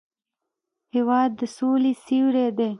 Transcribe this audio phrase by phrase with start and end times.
[0.95, 2.69] هېواد د سولې سیوری دی.